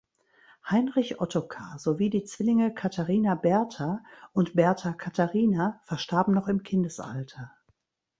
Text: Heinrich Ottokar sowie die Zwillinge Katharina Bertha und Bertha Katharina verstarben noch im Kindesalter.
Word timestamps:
Heinrich 0.67 1.21
Ottokar 1.21 1.77
sowie 1.77 2.09
die 2.09 2.23
Zwillinge 2.23 2.73
Katharina 2.73 3.35
Bertha 3.35 4.03
und 4.33 4.55
Bertha 4.55 4.93
Katharina 4.93 5.79
verstarben 5.83 6.33
noch 6.33 6.47
im 6.47 6.63
Kindesalter. 6.63 7.51